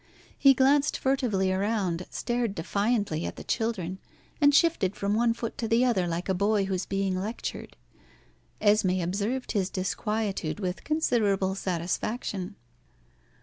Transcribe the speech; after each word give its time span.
He 0.35 0.55
glanced 0.55 0.97
furtively 0.97 1.51
around, 1.51 2.07
stared 2.09 2.55
defiantly 2.55 3.23
at 3.27 3.35
the 3.35 3.43
children, 3.43 3.99
and 4.41 4.51
shifted 4.51 4.95
from 4.95 5.13
one 5.13 5.35
foot 5.35 5.59
to 5.59 5.67
the 5.67 5.85
other 5.85 6.07
like 6.07 6.27
a 6.27 6.33
boy 6.33 6.65
who 6.65 6.73
is 6.73 6.87
being 6.87 7.15
lectured. 7.15 7.77
Esmé 8.59 9.03
observed 9.03 9.51
his 9.51 9.69
disquietude 9.69 10.59
with 10.59 10.83
considerable 10.83 11.53
satisfaction. 11.53 12.55